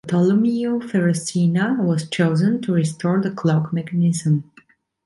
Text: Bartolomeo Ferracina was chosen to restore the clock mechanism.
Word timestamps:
Bartolomeo 0.03 0.79
Ferracina 0.79 1.77
was 1.79 2.09
chosen 2.09 2.59
to 2.63 2.73
restore 2.73 3.21
the 3.21 3.29
clock 3.29 3.71
mechanism. 3.71 4.43